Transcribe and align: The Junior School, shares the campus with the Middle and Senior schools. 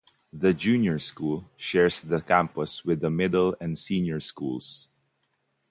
The 0.33 0.51
Junior 0.51 0.97
School, 0.97 1.51
shares 1.55 2.01
the 2.01 2.21
campus 2.21 2.83
with 2.83 3.01
the 3.01 3.11
Middle 3.11 3.55
and 3.61 3.77
Senior 3.77 4.19
schools. 4.19 4.89